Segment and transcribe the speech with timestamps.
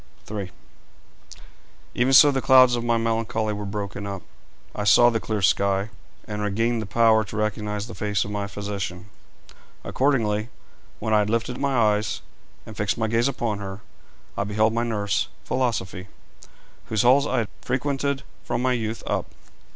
[0.31, 0.49] III.
[1.93, 4.23] Even so the clouds of my melancholy were broken up.
[4.73, 5.91] I saw the clear sky,
[6.27, 9.09] and regained the power to recognise the face of my physician.
[9.83, 10.49] Accordingly,
[10.97, 12.21] when I had lifted my eyes
[12.65, 13.81] and fixed my gaze upon her,
[14.35, 16.07] I beheld my nurse, Philosophy,
[16.85, 19.27] whose halls I had frequented from my youth up.